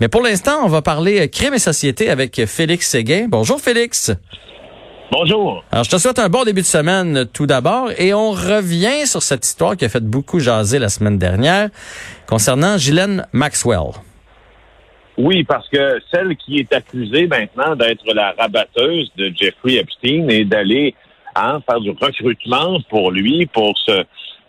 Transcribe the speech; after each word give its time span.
Mais 0.00 0.08
pour 0.08 0.22
l'instant, 0.22 0.64
on 0.64 0.68
va 0.68 0.82
parler 0.82 1.28
crime 1.28 1.54
et 1.54 1.58
société 1.58 2.10
avec 2.10 2.44
Félix 2.46 2.88
Séguin. 2.88 3.26
Bonjour 3.28 3.60
Félix. 3.60 4.12
Bonjour. 5.10 5.62
Alors, 5.70 5.84
je 5.84 5.90
te 5.90 5.98
souhaite 5.98 6.18
un 6.18 6.28
bon 6.28 6.44
début 6.44 6.62
de 6.62 6.66
semaine 6.66 7.26
tout 7.32 7.46
d'abord 7.46 7.90
et 7.98 8.12
on 8.14 8.30
revient 8.32 9.06
sur 9.06 9.22
cette 9.22 9.44
histoire 9.44 9.76
qui 9.76 9.84
a 9.84 9.88
fait 9.88 10.02
beaucoup 10.02 10.40
jaser 10.40 10.78
la 10.78 10.88
semaine 10.88 11.18
dernière 11.18 11.68
concernant 12.26 12.76
Ghislaine 12.76 13.26
Maxwell. 13.32 13.92
Oui, 15.16 15.44
parce 15.44 15.68
que 15.68 16.00
celle 16.12 16.36
qui 16.36 16.58
est 16.58 16.72
accusée 16.72 17.28
maintenant 17.28 17.76
d'être 17.76 18.04
la 18.12 18.32
rabatteuse 18.32 19.12
de 19.16 19.32
Jeffrey 19.36 19.74
Epstein 19.74 20.28
et 20.28 20.44
d'aller 20.44 20.94
hein, 21.36 21.60
faire 21.64 21.80
du 21.80 21.90
recrutement 21.90 22.78
pour 22.90 23.12
lui, 23.12 23.46
pour 23.46 23.78
ce, 23.86 24.04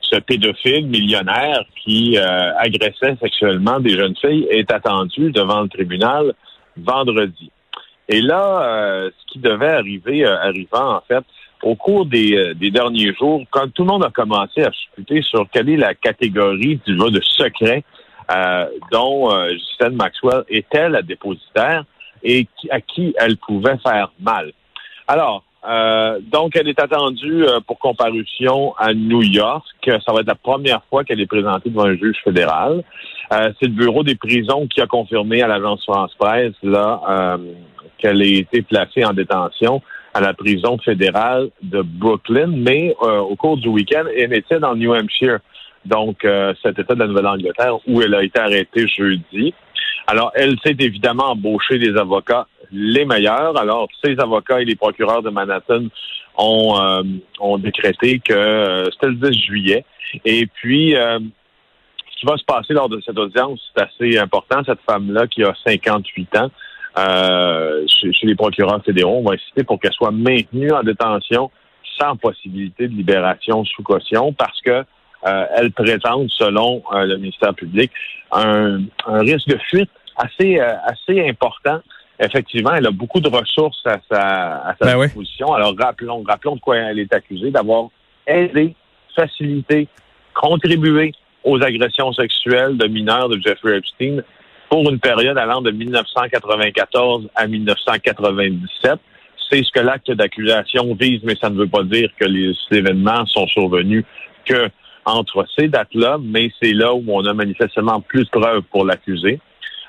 ce 0.10 0.20
pédophile 0.20 0.88
millionnaire 0.88 1.64
qui 1.84 2.18
euh, 2.18 2.58
agressait 2.58 3.18
sexuellement 3.22 3.80
des 3.80 3.92
jeunes 3.92 4.16
filles, 4.16 4.48
est 4.50 4.72
attendue 4.72 5.32
devant 5.32 5.62
le 5.62 5.70
tribunal 5.70 6.34
vendredi. 6.78 7.52
Et 8.08 8.22
là, 8.22 8.62
euh, 8.62 9.10
ce 9.18 9.34
qui 9.34 9.40
devait 9.40 9.72
arriver, 9.72 10.26
euh, 10.26 10.38
arrivant 10.40 10.98
en 10.98 11.02
fait, 11.08 11.24
au 11.64 11.76
cours 11.76 12.06
des, 12.06 12.54
des, 12.56 12.70
derniers 12.70 13.14
jours, 13.16 13.42
quand 13.50 13.72
tout 13.74 13.84
le 13.84 13.92
monde 13.92 14.06
a 14.06 14.12
commencé 14.12 14.62
à 14.62 14.70
discuter 14.70 15.22
sur 15.24 15.48
quelle 15.52 15.70
est 15.70 15.78
la 15.78 15.96
catégorie 15.96 16.80
du 16.86 16.96
de 16.96 17.22
secret 17.22 17.84
euh, 18.32 18.66
dont 18.92 19.32
euh, 19.32 19.52
Maxwell 19.92 20.44
était 20.50 20.90
la 20.90 21.04
dépositaire 21.04 21.86
et 22.24 22.48
à 22.72 22.82
qui 22.82 23.14
elle 23.20 23.38
pouvait 23.38 23.78
faire 23.78 24.12
mal. 24.20 24.52
Alors, 25.08 25.44
euh, 25.68 26.20
donc, 26.22 26.56
elle 26.56 26.68
est 26.68 26.80
attendue 26.80 27.44
euh, 27.44 27.60
pour 27.66 27.80
comparution 27.80 28.74
à 28.78 28.94
New 28.94 29.24
York. 29.24 29.66
Ça 29.86 30.14
va 30.14 30.22
être 30.22 30.28
la 30.28 30.36
première 30.36 30.84
fois 30.90 31.04
qu'elle 31.04 31.20
est 31.20 31.28
présentée 31.28 31.70
devant 31.70 31.86
un 31.86 31.96
juge 31.96 32.18
fédéral. 32.24 32.84
Euh, 33.34 33.52
c'est 33.60 33.68
le 33.68 33.74
bureau 33.74 34.04
des 34.04 34.16
prisons 34.16 34.68
qui 34.68 34.82
a 34.82 34.88
confirmé 34.88 35.42
à 35.42 35.48
l'agence 35.48 35.84
France-Presse 35.84 36.54
là 36.64 37.38
qu'elle 37.98 38.22
a 38.22 38.26
été 38.26 38.62
placée 38.62 39.06
en 39.06 39.14
détention 39.14 39.82
à 40.14 40.22
la 40.22 40.34
prison 40.34 40.78
fédérale 40.78 41.50
de 41.62 41.82
Brooklyn, 41.82 42.48
mais 42.48 42.96
au 43.02 43.36
cours 43.36 43.58
du 43.58 43.68
week-end, 43.68 44.04
elle 44.16 44.34
était 44.34 44.60
dans 44.60 44.76
New 44.76 44.94
Hampshire 44.94 45.40
donc 45.86 46.26
euh, 46.26 46.54
cet 46.64 46.80
État 46.80 46.96
de 46.96 47.00
la 47.00 47.08
Nouvelle-Angleterre, 47.08 47.78
où 47.88 48.02
elle 48.02 48.14
a 48.16 48.24
été 48.24 48.40
arrêtée 48.40 48.88
jeudi. 48.88 49.54
Alors, 50.08 50.32
elle 50.36 50.56
s'est 50.64 50.76
évidemment 50.80 51.32
embauchée 51.32 51.80
des 51.80 51.96
avocats 51.98 52.48
les 52.76 53.06
meilleurs. 53.06 53.58
Alors, 53.58 53.88
ces 54.04 54.20
avocats 54.20 54.62
et 54.62 54.66
les 54.66 54.76
procureurs 54.76 55.22
de 55.22 55.30
Manhattan 55.30 55.86
ont, 56.38 56.80
euh, 56.80 57.04
ont 57.40 57.58
décrété 57.58 58.20
que 58.20 58.34
euh, 58.34 58.86
c'était 58.92 59.08
le 59.08 59.16
10 59.16 59.40
juillet. 59.40 59.86
Et 60.24 60.46
puis, 60.46 60.92
ce 60.92 62.20
qui 62.20 62.26
va 62.26 62.38
se 62.38 62.46
passer 62.46 62.74
lors 62.74 62.90
de 62.90 63.02
cette 63.06 63.18
audience, 63.18 63.60
c'est 63.76 63.84
assez 63.84 64.18
important. 64.18 64.62
Cette 64.66 64.82
femme-là, 64.88 65.28
qui 65.28 65.44
a 65.44 65.54
58 65.66 66.38
ans, 66.38 66.52
chez, 67.88 68.12
les 68.28 68.36
procureurs 68.36 68.84
fédéraux, 68.84 69.18
on 69.18 69.30
va 69.30 69.34
insister 69.34 69.64
pour 69.64 69.80
qu'elle 69.80 69.94
soit 69.94 70.12
maintenue 70.12 70.72
en 70.72 70.84
détention 70.84 71.52
sans 72.00 72.16
possibilité 72.16 72.88
de 72.88 72.94
libération 72.94 73.64
sous 73.66 73.84
caution 73.84 74.34
parce 74.34 74.60
que 74.62 74.84
euh, 75.26 75.46
elle 75.56 75.72
présente, 75.72 76.30
selon 76.30 76.84
euh, 76.94 77.06
le 77.06 77.18
ministère 77.18 77.54
public, 77.56 77.92
un, 78.32 78.82
risque 79.08 79.48
de 79.48 79.58
fuite 79.58 79.90
assez, 80.16 80.60
euh, 80.60 80.74
assez 80.84 81.28
important. 81.28 81.80
Effectivement, 82.20 82.74
elle 82.74 82.88
a 82.88 82.92
beaucoup 82.92 83.20
de 83.20 83.28
ressources 83.28 83.82
à 83.86 83.98
sa, 84.10 84.58
à 84.68 84.76
sa 84.80 84.86
ben 84.86 85.04
disposition. 85.04 85.54
Alors, 85.54 85.74
rappelons, 85.78 86.24
rappelons 86.24 86.56
de 86.56 86.62
quoi 86.62 86.78
elle 86.78 87.00
est 87.00 87.14
accusée, 87.14 87.52
d'avoir 87.52 87.90
aidé, 88.26 88.74
facilité, 89.16 89.88
contribué 90.34 91.14
aux 91.44 91.62
agressions 91.62 92.12
sexuelles 92.14 92.78
de 92.78 92.88
mineurs 92.88 93.30
de 93.30 93.40
Jeffrey 93.40 93.78
Epstein 93.78 94.24
pour 94.70 94.90
une 94.90 95.00
période 95.00 95.38
allant 95.38 95.62
de 95.62 95.72
1994 95.72 97.30
à 97.36 97.48
1997. 97.48 99.00
C'est 99.50 99.64
ce 99.64 99.72
que 99.72 99.80
l'acte 99.80 100.12
d'accusation 100.12 100.96
vise, 100.96 101.22
mais 101.24 101.36
ça 101.36 101.50
ne 101.50 101.58
veut 101.58 101.68
pas 101.68 101.84
dire 101.84 102.10
que 102.20 102.26
les 102.26 102.54
événements 102.72 103.26
sont 103.28 103.48
survenus 103.48 104.04
que 104.46 104.70
entre 105.06 105.46
ces 105.56 105.68
dates-là, 105.68 106.18
mais 106.20 106.50
c'est 106.60 106.74
là 106.74 106.94
où 106.94 107.04
on 107.08 107.24
a 107.26 107.34
manifestement 107.34 108.02
plus 108.02 108.24
de 108.24 108.30
preuves 108.30 108.64
pour 108.72 108.86
l'accuser. 108.86 109.40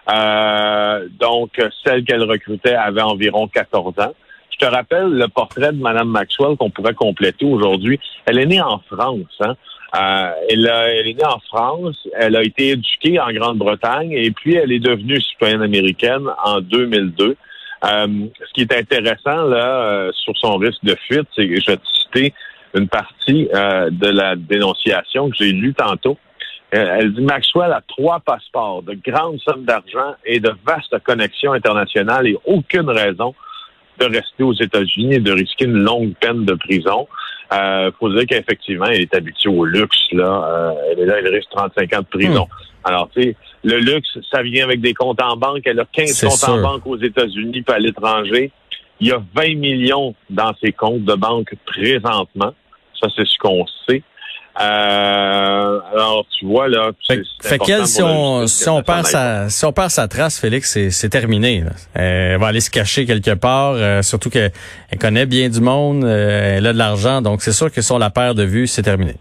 Euh, 0.09 1.09
donc, 1.19 1.61
celle 1.85 2.05
qu'elle 2.05 2.23
recrutait 2.23 2.75
avait 2.75 3.03
environ 3.03 3.49
14 3.49 3.95
ans. 3.99 4.15
Je 4.51 4.67
te 4.67 4.71
rappelle 4.71 5.11
le 5.11 5.29
portrait 5.29 5.73
de 5.73 5.81
Mme 5.81 6.09
Maxwell 6.09 6.57
qu'on 6.57 6.71
pourrait 6.71 6.95
compléter 6.95 7.45
aujourd'hui. 7.45 8.01
Elle 8.25 8.39
est 8.39 8.47
née 8.47 8.61
en 8.61 8.79
France. 8.91 9.27
Hein? 9.41 9.55
Euh, 9.95 10.31
elle, 10.49 10.67
elle, 10.67 11.09
est 11.09 11.15
née 11.15 11.27
en 11.27 11.41
France. 11.41 12.09
Elle 12.15 12.37
a 12.37 12.43
été 12.43 12.71
éduquée 12.71 13.21
en 13.21 13.31
Grande-Bretagne 13.33 14.13
et 14.13 14.31
puis 14.31 14.55
elle 14.55 14.73
est 14.73 14.81
devenue 14.81 15.21
citoyenne 15.21 15.63
américaine 15.63 16.27
en 16.45 16.61
2002. 16.61 17.37
Euh, 17.85 18.07
ce 18.49 18.53
qui 18.55 18.63
est 18.63 18.73
intéressant 18.73 19.45
là 19.45 19.67
euh, 19.67 20.13
sur 20.13 20.37
son 20.39 20.57
risque 20.57 20.83
de 20.83 20.97
fuite, 21.07 21.29
c'est 21.35 21.47
que 21.47 21.61
je 21.61 21.67
vais 21.67 21.77
te 21.77 21.87
citer 21.87 22.35
une 22.75 22.89
partie 22.89 23.49
euh, 23.55 23.91
de 23.91 24.09
la 24.09 24.37
dénonciation 24.37 25.31
que 25.31 25.37
j'ai 25.39 25.53
lue 25.53 25.75
tantôt. 25.75 26.17
Euh, 26.77 26.97
elle 26.99 27.15
dit 27.15 27.23
Maxwell 27.23 27.73
a 27.73 27.81
trois 27.87 28.21
passeports, 28.21 28.83
de 28.83 28.95
grandes 28.95 29.41
sommes 29.41 29.65
d'argent 29.65 30.15
et 30.25 30.41
de 30.41 30.53
vastes 30.67 30.99
connexions 31.05 31.53
internationales 31.53 32.27
et 32.27 32.37
aucune 32.45 32.91
raison 32.91 33.35
de 33.99 34.05
rester 34.05 34.43
aux 34.43 34.53
États-Unis 34.53 35.15
et 35.15 35.21
de 35.21 35.33
risquer 35.33 35.65
une 35.65 35.79
longue 35.79 36.15
peine 36.21 36.45
de 36.45 36.55
prison. 36.55 37.09
Euh, 37.53 37.91
faut 37.99 38.13
dire 38.13 38.27
qu'effectivement, 38.29 38.87
elle 38.87 39.03
est 39.03 39.15
habituée 39.15 39.49
au 39.49 39.65
luxe. 39.65 39.97
Là, 40.13 40.45
euh, 40.45 40.93
elle 40.93 41.01
est 41.01 41.07
là, 41.07 41.15
elle 41.19 41.29
risque 41.29 41.49
35 41.51 41.95
ans 41.95 42.01
de 42.01 42.07
prison. 42.07 42.45
Hmm. 42.45 42.89
Alors, 42.89 43.09
tu 43.15 43.23
sais, 43.23 43.37
le 43.65 43.79
luxe, 43.79 44.19
ça 44.31 44.43
vient 44.43 44.65
avec 44.65 44.81
des 44.81 44.93
comptes 44.93 45.23
en 45.23 45.37
banque. 45.37 45.63
Elle 45.65 45.81
a 45.81 45.87
15 45.91 46.21
comptes 46.21 46.49
en 46.49 46.61
banque 46.61 46.87
aux 46.87 46.99
États-Unis 46.99 47.63
pas 47.63 47.75
à 47.75 47.79
l'étranger. 47.79 48.51
Il 49.01 49.09
y 49.09 49.13
a 49.13 49.23
20 49.35 49.57
millions 49.57 50.15
dans 50.31 50.55
ses 50.63 50.73
comptes 50.73 51.05
de 51.05 51.15
banque 51.15 51.55
présentement. 51.65 52.55
Ça, 53.01 53.09
c'est 53.15 53.27
ce 53.27 53.39
qu'on 53.39 53.65
sait. 53.89 54.03
Euh, 54.59 55.81
alors, 55.93 56.25
tu 56.31 56.47
vois, 56.47 56.69
là. 56.69 56.91
Fait, 57.07 57.21
fait 57.43 57.59
qu'elle, 57.59 57.87
si 57.87 58.03
on, 58.03 58.47
si 58.47 58.69
on 58.69 58.83
perd 58.83 59.05
sa, 59.05 59.51
si 59.51 59.65
on 59.67 59.73
perd 59.73 59.91
sa 59.91 60.09
trace, 60.09 60.41
Félix, 60.41 60.79
c'est 60.91 61.09
terminé. 61.11 61.63
Elle 61.95 62.39
va 62.39 62.49
aller 62.49 62.61
se 62.61 62.71
cacher 62.71 63.05
quelque 63.05 63.35
part, 63.35 63.75
euh, 63.75 64.01
surtout 64.01 64.31
qu'elle 64.31 64.53
connaît 64.99 65.27
bien 65.27 65.51
du 65.51 65.61
monde, 65.61 66.05
euh, 66.05 66.57
elle 66.57 66.67
a 66.67 66.73
de 66.73 66.79
l'argent, 66.79 67.21
donc 67.21 67.43
c'est 67.43 67.53
sûr 67.53 67.71
que 67.71 67.83
si 67.83 67.93
on 67.93 67.99
la 67.99 68.09
perd 68.09 68.37
de 68.39 68.45
vue, 68.45 68.67
c'est 68.67 68.83
terminé. 68.83 69.17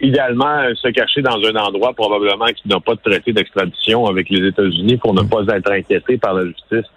Idéalement, 0.00 0.64
se 0.74 0.88
cacher 0.88 1.22
dans 1.22 1.36
un 1.36 1.54
endroit 1.56 1.92
probablement 1.92 2.46
qui 2.46 2.66
n'a 2.68 2.80
pas 2.80 2.94
de 2.94 3.00
traité 3.00 3.32
d'extradition 3.32 4.06
avec 4.06 4.28
les 4.30 4.48
États-Unis 4.48 4.96
pour 4.96 5.14
ne 5.14 5.22
mm. 5.22 5.28
pas 5.28 5.42
être 5.56 5.70
inquiété 5.70 6.18
par 6.18 6.34
la 6.34 6.46
justice, 6.46 6.90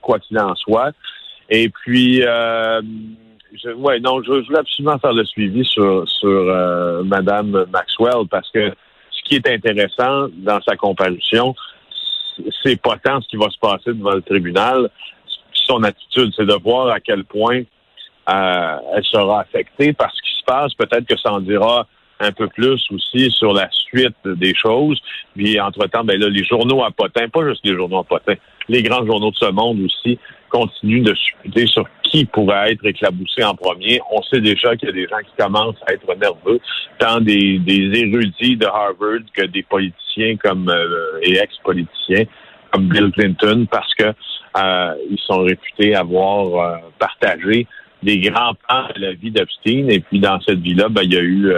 quoi 0.00 0.18
qu'il 0.20 0.38
en 0.38 0.54
soit. 0.54 0.92
Et 1.50 1.68
puis, 1.68 2.22
je, 3.54 3.70
ouais, 3.70 4.00
non, 4.00 4.22
je, 4.22 4.32
voulais 4.32 4.58
absolument 4.58 4.98
faire 4.98 5.12
le 5.12 5.24
suivi 5.24 5.64
sur, 5.64 6.08
sur 6.08 6.28
euh, 6.28 7.02
Madame 7.04 7.66
Maxwell 7.72 8.26
parce 8.30 8.50
que 8.50 8.72
ce 9.10 9.22
qui 9.24 9.36
est 9.36 9.46
intéressant 9.46 10.28
dans 10.38 10.60
sa 10.62 10.76
comparution, 10.76 11.54
c'est 12.62 12.80
pas 12.80 12.96
tant 12.96 13.20
ce 13.20 13.28
qui 13.28 13.36
va 13.36 13.50
se 13.50 13.58
passer 13.58 13.92
devant 13.92 14.14
le 14.14 14.22
tribunal. 14.22 14.90
Son 15.52 15.82
attitude, 15.82 16.32
c'est 16.36 16.46
de 16.46 16.54
voir 16.54 16.88
à 16.88 17.00
quel 17.00 17.24
point 17.24 17.62
euh, 18.28 18.76
elle 18.94 19.04
sera 19.04 19.40
affectée 19.40 19.92
par 19.92 20.10
ce 20.12 20.22
qui 20.22 20.38
se 20.38 20.44
passe. 20.44 20.74
Peut-être 20.74 21.06
que 21.06 21.18
ça 21.18 21.32
en 21.32 21.40
dira 21.40 21.86
un 22.20 22.32
peu 22.32 22.46
plus 22.48 22.80
aussi 22.90 23.30
sur 23.30 23.52
la 23.52 23.68
suite 23.70 24.16
des 24.24 24.54
choses. 24.54 25.00
Puis, 25.34 25.60
entre-temps, 25.60 26.04
ben 26.04 26.18
là, 26.18 26.28
les 26.28 26.44
journaux 26.44 26.84
à 26.84 26.90
potins, 26.90 27.28
pas 27.28 27.46
juste 27.48 27.60
les 27.64 27.74
journaux 27.74 27.98
à 27.98 28.04
potins, 28.04 28.34
les 28.68 28.82
grands 28.82 29.04
journaux 29.04 29.30
de 29.30 29.36
ce 29.36 29.50
monde 29.50 29.80
aussi 29.80 30.18
continuent 30.48 31.02
de 31.02 31.12
discuter 31.12 31.66
sur 31.66 31.84
qui 32.12 32.26
pourrait 32.26 32.72
être 32.72 32.84
éclaboussé 32.84 33.42
en 33.42 33.54
premier. 33.54 34.00
On 34.12 34.22
sait 34.22 34.40
déjà 34.40 34.76
qu'il 34.76 34.88
y 34.88 34.92
a 34.92 34.94
des 34.94 35.08
gens 35.08 35.18
qui 35.18 35.32
commencent 35.42 35.82
à 35.86 35.94
être 35.94 36.14
nerveux, 36.14 36.60
tant 36.98 37.20
des, 37.20 37.58
érudits 37.66 38.56
de 38.56 38.66
Harvard 38.66 39.24
que 39.32 39.46
des 39.46 39.62
politiciens 39.62 40.36
comme 40.36 40.68
euh, 40.68 41.18
et 41.22 41.38
ex-politiciens 41.38 42.24
comme 42.70 42.88
Bill 42.88 43.10
Clinton, 43.12 43.66
parce 43.70 43.92
que 43.94 44.04
euh, 44.04 44.94
ils 45.10 45.18
sont 45.18 45.42
réputés 45.42 45.94
avoir 45.94 46.54
euh, 46.54 46.76
partagé 46.98 47.66
des 48.02 48.18
grands 48.18 48.54
plans 48.68 48.88
de 48.94 49.00
la 49.00 49.12
vie 49.12 49.30
d'Epstein. 49.30 49.88
Et 49.88 50.00
puis 50.00 50.20
dans 50.20 50.40
cette 50.40 50.60
vie-là, 50.60 50.88
ben, 50.88 51.02
il 51.02 51.12
y 51.12 51.16
a 51.16 51.22
eu 51.22 51.52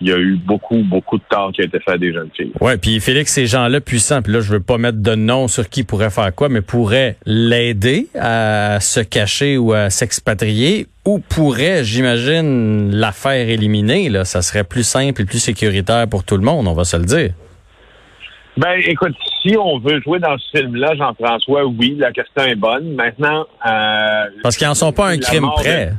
il 0.00 0.08
y 0.08 0.12
a 0.12 0.18
eu 0.18 0.36
beaucoup, 0.36 0.82
beaucoup 0.82 1.16
de 1.16 1.22
tort 1.28 1.52
qui 1.52 1.62
a 1.62 1.64
été 1.64 1.80
fait 1.80 1.92
à 1.92 1.98
des 1.98 2.12
jeunes 2.12 2.28
filles. 2.36 2.52
Ouais, 2.60 2.76
puis 2.76 3.00
Félix, 3.00 3.32
ces 3.32 3.46
gens-là 3.46 3.80
puissants, 3.80 4.20
puis 4.22 4.32
là, 4.32 4.40
je 4.40 4.52
veux 4.52 4.60
pas 4.60 4.78
mettre 4.78 4.98
de 5.00 5.14
nom 5.14 5.48
sur 5.48 5.68
qui 5.68 5.84
pourrait 5.84 6.10
faire 6.10 6.34
quoi, 6.34 6.48
mais 6.48 6.60
pourraient 6.60 7.16
l'aider 7.24 8.08
à 8.14 8.78
se 8.80 9.00
cacher 9.00 9.56
ou 9.56 9.72
à 9.72 9.90
s'expatrier, 9.90 10.86
ou 11.04 11.18
pourrait, 11.18 11.84
j'imagine, 11.84 12.94
la 12.94 13.12
faire 13.12 13.48
éliminer. 13.48 14.08
Là, 14.08 14.24
ça 14.24 14.42
serait 14.42 14.64
plus 14.64 14.84
simple 14.84 15.22
et 15.22 15.24
plus 15.24 15.38
sécuritaire 15.38 16.06
pour 16.08 16.24
tout 16.24 16.36
le 16.36 16.42
monde, 16.42 16.68
on 16.68 16.74
va 16.74 16.84
se 16.84 16.96
le 16.96 17.04
dire. 17.04 17.30
Ben, 18.56 18.80
écoute, 18.86 19.14
si 19.42 19.56
on 19.56 19.78
veut 19.78 20.00
jouer 20.00 20.18
dans 20.18 20.36
ce 20.38 20.58
film-là, 20.58 20.94
Jean-François, 20.94 21.66
oui, 21.66 21.94
la 21.98 22.10
question 22.10 22.44
est 22.44 22.54
bonne. 22.54 22.94
Maintenant, 22.94 23.46
euh, 23.66 24.24
parce 24.42 24.56
qu'ils 24.56 24.66
en 24.66 24.74
sont 24.74 24.92
pas 24.92 25.08
un 25.08 25.18
crime 25.18 25.48
près. 25.56 25.92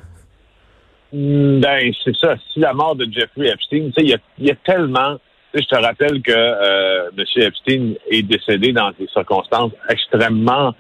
Mm, 1.14 1.60
ben, 1.60 1.94
c'est 2.04 2.16
ça. 2.16 2.36
Si 2.52 2.60
la 2.60 2.74
mort 2.74 2.96
de 2.96 3.08
Jeffrey 3.12 3.48
Epstein, 3.48 3.92
tu 3.96 4.08
sais, 4.08 4.20
il 4.40 4.46
y 4.46 4.52
a, 4.52 4.56
tellement. 4.66 5.18
je 5.54 5.64
te 5.64 5.76
rappelle 5.76 6.22
que 6.22 6.32
euh, 6.32 7.10
M. 7.16 7.26
Epstein 7.44 7.94
est 8.10 8.24
décédé 8.24 8.74
dans 8.74 8.92
des 9.00 9.08
circonstances 9.14 9.72
extrêmement 9.90 10.74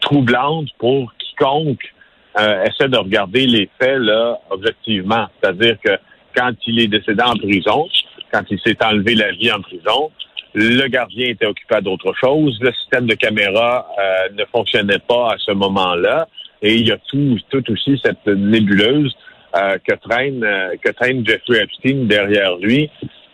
troublantes 0.00 0.68
pour 0.78 1.12
quiconque 1.18 1.92
euh, 2.38 2.64
essaie 2.64 2.88
de 2.88 2.96
regarder 2.96 3.46
les 3.46 3.68
faits 3.78 3.98
là 3.98 4.38
objectivement. 4.50 5.26
C'est-à-dire 5.40 5.76
que 5.84 5.90
quand 6.34 6.52
il 6.66 6.80
est 6.80 6.86
décédé 6.86 7.22
en 7.22 7.36
prison, 7.36 7.88
quand 8.32 8.42
il 8.50 8.58
s'est 8.60 8.82
enlevé 8.82 9.14
la 9.14 9.32
vie 9.32 9.52
en 9.52 9.60
prison, 9.60 10.10
le 10.54 10.86
gardien 10.88 11.28
était 11.28 11.46
occupé 11.46 11.76
à 11.76 11.80
d'autres 11.80 12.14
choses. 12.14 12.58
Le 12.60 12.72
système 12.72 13.06
de 13.06 13.14
caméra 13.14 13.86
euh, 13.98 14.28
ne 14.34 14.44
fonctionnait 14.46 14.98
pas 14.98 15.32
à 15.32 15.36
ce 15.38 15.52
moment-là. 15.52 16.28
Et 16.62 16.74
il 16.74 16.88
y 16.88 16.92
a 16.92 16.98
tout, 17.08 17.38
tout 17.50 17.70
aussi 17.70 18.00
cette 18.04 18.26
nébuleuse 18.26 19.14
euh, 19.54 19.76
que 19.86 19.94
traîne 19.96 20.42
euh, 20.44 20.76
que 20.82 20.90
traîne 20.92 21.26
Jeffrey 21.26 21.62
Epstein 21.62 22.06
derrière 22.06 22.56
lui, 22.56 22.88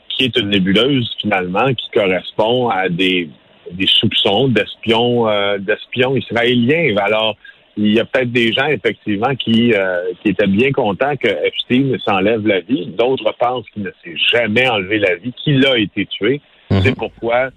qui 0.09 0.25
est 0.25 0.37
une 0.37 0.49
nébuleuse 0.49 1.09
finalement 1.21 1.73
qui 1.75 1.89
correspond 1.93 2.69
à 2.71 2.89
des, 2.89 3.29
des 3.71 3.87
soupçons 3.87 4.49
d'espions 4.49 5.29
euh, 5.29 5.59
d'espions 5.59 6.17
israéliens. 6.17 6.97
Alors 6.97 7.37
il 7.77 7.95
y 7.95 8.01
a 8.01 8.05
peut-être 8.05 8.33
des 8.33 8.53
gens 8.53 8.67
effectivement 8.67 9.37
qui 9.37 9.73
qui 10.21 10.31
étaient 10.31 10.49
bien 10.49 10.73
contents 10.73 11.15
que 11.17 11.29
Epstein 11.29 11.97
s'enlève 12.05 12.45
la 12.45 12.61
vie. 12.61 12.87
D'autres 12.87 13.33
pensent 13.39 13.71
qu'il 13.71 13.85
ne 13.85 13.93
s'est 14.03 14.17
jamais 14.33 14.69
enlevé 14.69 14.99
la 14.99 15.15
vie, 15.15 15.33
qu'il 15.45 15.65
a 15.65 15.79
été 15.79 16.07
tué. 16.07 16.41
Mhm. 16.71 16.81
C'est 16.83 16.95
pourquoi 16.95 17.51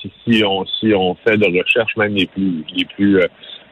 si, 0.00 0.12
si 0.24 0.44
on 0.44 0.66
si 0.66 0.92
on 0.92 1.14
fait 1.14 1.36
de 1.36 1.58
recherches 1.58 1.96
même 1.96 2.14
les 2.14 2.26
plus 2.26 2.64
les 2.74 2.84
plus 2.84 3.20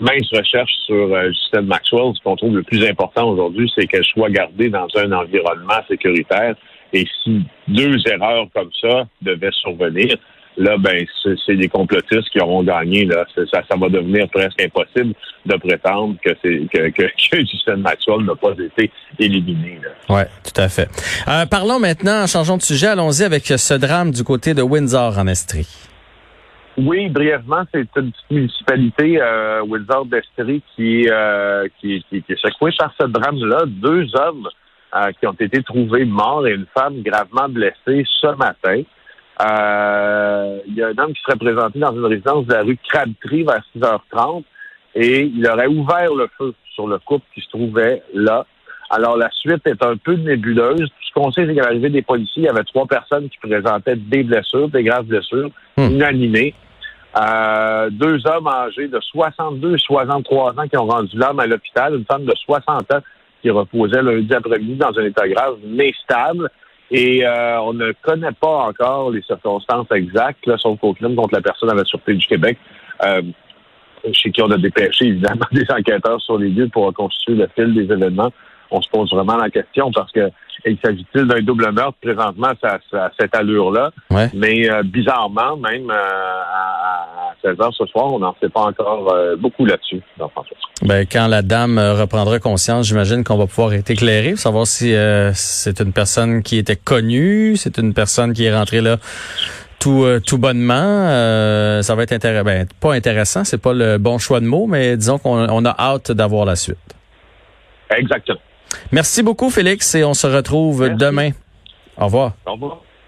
mince 0.01 0.31
recherche 0.33 0.73
sur 0.87 1.15
euh, 1.15 1.29
Justine 1.29 1.67
Maxwell, 1.67 2.13
ce 2.15 2.23
qu'on 2.23 2.37
trouve 2.37 2.57
le 2.57 2.63
plus 2.63 2.85
important 2.87 3.31
aujourd'hui, 3.31 3.71
c'est 3.75 3.87
qu'elle 3.87 4.05
soit 4.05 4.31
gardée 4.31 4.69
dans 4.69 4.87
un 4.97 5.13
environnement 5.13 5.81
sécuritaire. 5.89 6.55
Et 6.93 7.05
si 7.23 7.43
deux 7.67 7.97
erreurs 8.11 8.47
comme 8.55 8.71
ça 8.81 9.07
devaient 9.23 9.53
survenir, 9.53 10.17
là, 10.59 10.77
ben, 10.79 11.07
c'est 11.47 11.57
des 11.57 11.69
complotistes 11.69 12.29
qui 12.31 12.41
auront 12.41 12.63
gagné. 12.63 13.05
Là. 13.05 13.25
Ça, 13.35 13.63
ça 13.69 13.77
va 13.77 13.89
devenir 13.89 14.29
presque 14.29 14.61
impossible 14.61 15.15
de 15.47 15.57
prétendre 15.57 16.17
que, 16.25 16.31
c'est, 16.43 16.67
que, 16.73 16.91
que, 16.91 17.09
Justine 17.33 17.77
Maxwell 17.77 18.25
n'a 18.25 18.35
pas 18.35 18.53
été 18.53 18.91
éliminé. 19.19 19.79
Oui, 20.09 20.23
tout 20.45 20.61
à 20.61 20.69
fait. 20.69 20.89
Euh, 21.29 21.47
parlons 21.47 21.79
maintenant, 21.79 22.27
changeons 22.27 22.57
de 22.57 22.63
sujet, 22.63 22.89
allons-y 22.89 23.23
avec 23.23 23.45
ce 23.47 23.75
drame 23.75 24.11
du 24.11 24.25
côté 24.25 24.55
de 24.55 24.63
Windsor 24.63 25.19
en 25.19 25.27
Estrie. 25.27 25.89
Oui, 26.77 27.09
brièvement, 27.09 27.65
c'est 27.73 27.81
une 27.97 28.13
petite 28.13 28.31
municipalité, 28.31 29.21
euh, 29.21 29.63
Windsor 29.63 30.07
d'Estrie, 30.07 30.63
qui, 30.77 31.09
euh, 31.11 31.67
qui, 31.81 32.05
qui, 32.09 32.23
qui, 32.23 32.33
est 32.33 32.41
secouée 32.41 32.71
par 32.79 32.93
ce 33.01 33.07
drame-là. 33.07 33.65
Deux 33.67 34.07
hommes 34.15 34.49
euh, 34.95 35.11
qui 35.19 35.27
ont 35.27 35.33
été 35.33 35.61
trouvés 35.65 36.05
morts 36.05 36.47
et 36.47 36.53
une 36.53 36.67
femme 36.73 37.03
gravement 37.03 37.49
blessée 37.49 38.05
ce 38.21 38.37
matin. 38.37 38.83
Euh, 39.41 40.59
il 40.67 40.75
y 40.75 40.83
a 40.83 40.89
un 40.89 40.99
homme 40.99 41.13
qui 41.13 41.23
serait 41.23 41.37
présenté 41.37 41.79
dans 41.79 41.93
une 41.93 42.05
résidence 42.05 42.47
de 42.47 42.55
la 42.55 42.63
rue 42.63 42.79
Crabtree 42.89 43.45
vers 43.45 43.63
6h30 43.77 44.43
et 44.95 45.23
il 45.23 45.47
aurait 45.49 45.69
ouvert 45.69 46.13
le 46.15 46.29
feu 46.37 46.55
sur 46.75 46.89
le 46.89 46.99
couple 46.99 47.25
qui 47.35 47.41
se 47.41 47.49
trouvait 47.49 48.03
là. 48.15 48.47
Alors, 48.91 49.17
la 49.17 49.31
suite 49.31 49.67
est 49.67 49.83
un 49.85 49.97
peu 49.97 50.15
nébuleuse. 50.15 50.89
Ce 51.07 51.13
qu'on 51.15 51.31
sait, 51.31 51.47
c'est 51.47 51.55
qu'à 51.55 51.63
l'arrivée 51.63 51.91
des 51.91 52.03
policiers, 52.03 52.45
il 52.45 52.47
y 52.47 52.49
avait 52.49 52.65
trois 52.65 52.87
personnes 52.87 53.29
qui 53.29 53.39
présentaient 53.39 53.97
des 53.97 54.23
blessures, 54.23 54.69
des 54.69 54.83
graves 54.83 55.05
blessures, 55.05 55.51
hmm. 55.77 55.83
inanimées. 55.83 56.55
Euh, 57.17 57.91
deux 57.91 58.27
hommes 58.27 58.49
âgés 58.49 58.89
de 58.89 59.01
62 59.01 59.75
et 59.75 59.79
63 59.79 60.59
ans 60.59 60.69
qui 60.69 60.77
ont 60.77 60.87
rendu 60.87 61.17
l'âme 61.17 61.41
à 61.41 61.47
l'hôpital, 61.47 61.95
une 61.95 62.05
femme 62.05 62.25
de 62.25 62.35
60 62.35 62.93
ans 62.93 63.01
qui 63.43 63.51
reposait 63.51 64.03
lundi 64.03 64.33
après-midi 64.33 64.77
dans 64.77 64.97
un 64.99 65.05
état 65.05 65.29
grave 65.29 65.57
mais 65.67 65.93
stable. 66.05 66.51
Et 66.91 67.27
euh, 67.27 67.61
on 67.61 67.75
ne 67.75 67.93
connaît 68.03 68.33
pas 68.33 68.69
encore 68.69 69.11
les 69.11 69.23
circonstances 69.23 69.89
exactes, 69.95 70.47
là, 70.47 70.57
sauf 70.59 70.79
qu'au 70.81 70.95
crime 70.95 71.17
contre 71.17 71.35
la 71.35 71.43
personne 71.43 71.71
à 71.71 71.75
la 71.75 71.85
Sûreté 71.85 72.15
du 72.15 72.27
Québec, 72.27 72.59
euh, 73.05 73.23
chez 74.13 74.31
qui 74.31 74.41
on 74.43 74.51
a 74.51 74.57
dépêché 74.57 75.07
évidemment 75.07 75.47
des 75.53 75.67
enquêteurs 75.71 76.21
sur 76.23 76.39
les 76.39 76.49
lieux 76.49 76.69
pour 76.69 76.87
reconstituer 76.87 77.35
le 77.35 77.49
fil 77.55 77.75
des 77.75 77.93
événements. 77.93 78.33
On 78.71 78.81
se 78.81 78.89
pose 78.89 79.11
vraiment 79.11 79.37
la 79.37 79.51
question 79.51 79.91
parce 79.93 80.13
que 80.13 80.31
il 80.67 80.79
s'agit-il 80.85 81.25
d'un 81.27 81.41
double 81.41 81.71
meurtre? 81.73 81.99
Présentement 82.01 82.53
à, 82.63 83.11
cette 83.19 83.35
allure-là? 83.35 83.91
Mais 84.35 84.69
euh, 84.71 84.83
bizarrement, 84.83 85.57
même 85.57 85.91
euh, 85.91 86.41
16 87.49 87.57
h 87.57 87.73
ce 87.73 87.87
soir, 87.87 88.13
on 88.13 88.19
n'en 88.19 88.35
sait 88.41 88.49
pas 88.49 88.63
encore 88.63 89.13
euh, 89.13 89.37
beaucoup 89.37 89.65
là-dessus. 89.65 90.03
Ben, 90.83 91.07
quand 91.07 91.27
la 91.27 91.43
dame 91.43 91.79
reprendra 91.79 92.39
conscience, 92.39 92.87
j'imagine 92.87 93.25
qu'on 93.25 93.37
va 93.37 93.47
pouvoir 93.47 93.73
être 93.75 93.91
éclairé, 93.91 94.37
savoir 94.37 94.67
si 94.67 94.95
c'est 95.35 95.81
une 95.81 95.93
personne 95.93 96.43
qui 96.43 96.59
était 96.59 96.77
connue, 96.77 97.57
c'est 97.57 97.79
une 97.79 97.95
personne 97.95 98.33
qui 98.33 98.45
est 98.45 98.55
rentrée 98.55 98.81
là 98.81 98.99
tout 99.79 100.05
tout 100.27 100.39
bonnement. 100.39 101.09
ça 101.83 101.95
va 101.95 102.03
être 102.03 102.13
intéressant. 102.13 102.45
Ben, 102.45 102.67
pas 102.81 102.95
intéressant, 102.95 103.45
c'est 103.45 103.63
pas 103.63 103.73
le 103.73 103.99
bon 103.99 104.19
choix 104.19 104.41
de 104.41 104.47
mots, 104.47 104.67
mais 104.67 104.97
disons 104.97 105.19
qu'on 105.19 105.65
a 105.65 105.75
hâte 105.79 106.13
d'avoir 106.13 106.45
la 106.45 106.57
suite. 106.57 106.79
Exactement. 107.91 108.39
Merci 108.93 109.23
beaucoup, 109.23 109.51
Félix, 109.51 109.95
et 109.95 110.05
on 110.05 110.15
se 110.15 110.27
retrouve 110.27 110.91
demain. 110.97 111.31
Au 111.97 112.05
revoir. 112.05 112.33
Au 112.47 112.53
revoir. 112.53 112.83